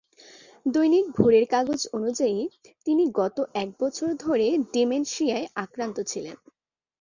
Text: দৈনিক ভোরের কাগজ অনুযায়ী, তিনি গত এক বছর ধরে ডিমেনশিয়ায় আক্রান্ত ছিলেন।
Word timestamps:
দৈনিক 0.65 1.05
ভোরের 1.15 1.45
কাগজ 1.47 1.81
অনুযায়ী, 1.93 2.39
তিনি 2.85 3.03
গত 3.11 3.37
এক 3.53 3.69
বছর 3.79 4.09
ধরে 4.15 4.47
ডিমেনশিয়ায় 4.73 5.47
আক্রান্ত 5.55 5.97
ছিলেন। 6.07 6.35